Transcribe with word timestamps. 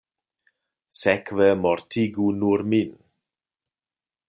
Sekve, 0.99 1.51
mortigu 1.65 2.27
nur 2.41 2.63
min. 2.73 2.91